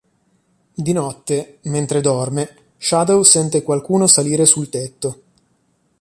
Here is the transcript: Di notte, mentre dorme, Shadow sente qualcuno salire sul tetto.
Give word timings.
Di 0.73 0.93
notte, 0.93 1.59
mentre 1.65 2.01
dorme, 2.01 2.71
Shadow 2.77 3.21
sente 3.21 3.61
qualcuno 3.61 4.07
salire 4.07 4.45
sul 4.47 4.67
tetto. 4.67 5.21